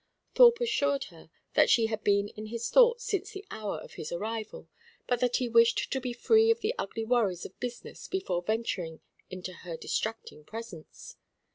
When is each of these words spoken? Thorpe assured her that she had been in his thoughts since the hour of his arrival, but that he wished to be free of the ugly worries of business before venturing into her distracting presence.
Thorpe 0.33 0.59
assured 0.59 1.03
her 1.13 1.29
that 1.53 1.69
she 1.69 1.85
had 1.85 2.03
been 2.03 2.27
in 2.29 2.47
his 2.47 2.71
thoughts 2.71 3.03
since 3.03 3.29
the 3.33 3.45
hour 3.51 3.77
of 3.77 3.93
his 3.93 4.11
arrival, 4.11 4.67
but 5.05 5.19
that 5.19 5.35
he 5.35 5.47
wished 5.47 5.91
to 5.91 6.01
be 6.01 6.11
free 6.11 6.49
of 6.49 6.61
the 6.61 6.73
ugly 6.79 7.05
worries 7.05 7.45
of 7.45 7.59
business 7.59 8.07
before 8.07 8.41
venturing 8.41 9.01
into 9.29 9.53
her 9.53 9.77
distracting 9.77 10.43
presence. 10.43 11.17